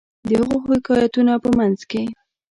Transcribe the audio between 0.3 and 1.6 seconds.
هغو حکایتونو په